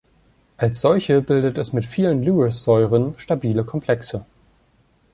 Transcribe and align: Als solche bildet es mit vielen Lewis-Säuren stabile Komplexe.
Als 0.57 0.81
solche 0.81 1.21
bildet 1.21 1.59
es 1.59 1.73
mit 1.73 1.85
vielen 1.85 2.23
Lewis-Säuren 2.23 3.13
stabile 3.19 3.63
Komplexe. 3.63 4.25